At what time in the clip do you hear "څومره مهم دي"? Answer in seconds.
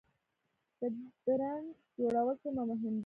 2.43-2.99